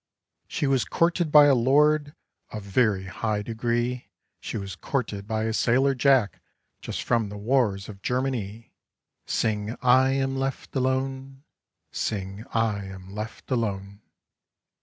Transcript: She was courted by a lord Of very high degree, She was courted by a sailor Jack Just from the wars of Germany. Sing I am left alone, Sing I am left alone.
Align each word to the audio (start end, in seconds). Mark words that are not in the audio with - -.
She 0.47 0.65
was 0.65 0.83
courted 0.83 1.31
by 1.31 1.45
a 1.45 1.53
lord 1.53 2.15
Of 2.49 2.63
very 2.63 3.05
high 3.05 3.43
degree, 3.43 4.09
She 4.39 4.57
was 4.57 4.75
courted 4.75 5.27
by 5.27 5.43
a 5.43 5.53
sailor 5.53 5.93
Jack 5.93 6.41
Just 6.81 7.03
from 7.03 7.29
the 7.29 7.37
wars 7.37 7.87
of 7.87 8.01
Germany. 8.01 8.73
Sing 9.27 9.77
I 9.79 10.13
am 10.13 10.35
left 10.35 10.75
alone, 10.75 11.43
Sing 11.91 12.45
I 12.51 12.83
am 12.85 13.13
left 13.13 13.51
alone. 13.51 14.01